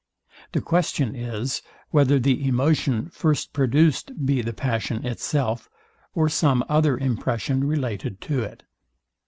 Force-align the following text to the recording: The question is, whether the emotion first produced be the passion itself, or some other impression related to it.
The 0.53 0.61
question 0.61 1.15
is, 1.15 1.61
whether 1.91 2.17
the 2.17 2.47
emotion 2.47 3.09
first 3.09 3.53
produced 3.53 4.25
be 4.25 4.41
the 4.41 4.51
passion 4.51 5.05
itself, 5.05 5.69
or 6.15 6.27
some 6.27 6.65
other 6.67 6.97
impression 6.97 7.63
related 7.63 8.19
to 8.21 8.39
it. 8.41 8.63